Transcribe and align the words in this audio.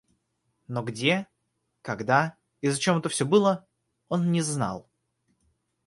Но 0.67 0.81
где, 0.81 1.27
когда 1.83 2.35
и 2.61 2.69
зачем 2.71 2.97
это 2.97 3.07
все 3.09 3.23
было, 3.23 3.67
он 4.09 4.31
не 4.31 4.41
знал. 4.41 4.89